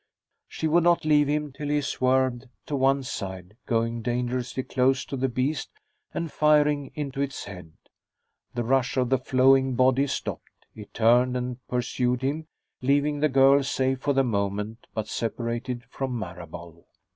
[0.47, 5.15] She would not leave him till he swerved to one side, going dangerously close to
[5.15, 5.69] the beast
[6.11, 7.73] and firing into its head.
[8.55, 12.47] The rush of the flowing body stopped; it turned and pursued him,
[12.81, 16.87] leaving the girl safe for the moment, but separated from Marable.